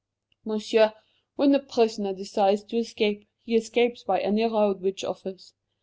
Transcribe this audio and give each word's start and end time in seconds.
Monsieur, 0.45 0.93
when 1.35 1.53
a 1.53 1.59
prisoner 1.59 2.11
desires 2.11 2.63
to 2.63 2.77
escape, 2.77 3.27
he 3.43 3.55
escapes 3.55 4.03
by 4.03 4.19
any 4.19 4.43
road 4.45 4.81
which 4.81 5.03
offers. 5.03 5.53